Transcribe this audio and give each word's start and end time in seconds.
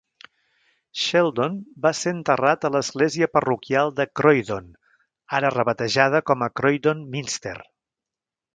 Sheldon 1.01 1.59
va 1.85 1.91
ser 1.99 2.13
enterrat 2.15 2.65
a 2.65 2.71
l'església 2.77 3.29
parroquial 3.37 3.93
de 4.01 4.07
Croydon, 4.21 4.73
ara 5.41 5.55
rebatejada 5.59 6.23
com 6.31 6.47
a 6.47 6.49
Croydon 6.63 7.05
Minster. 7.17 7.57